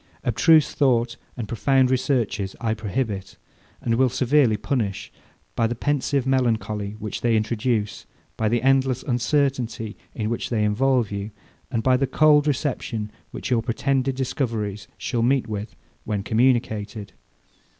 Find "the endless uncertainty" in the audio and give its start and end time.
8.49-9.95